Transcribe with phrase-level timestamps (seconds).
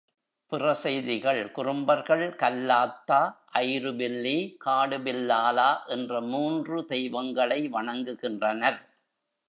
[0.51, 3.19] பிற செய்திகள் குறும்பர்கள் கல்லாத்தா,
[3.53, 4.57] ஐரு பில்லி,
[4.65, 8.79] காடுபில்லாலா என்ற மூன்று தெய்வங்களை வணங்குகின்றனர்.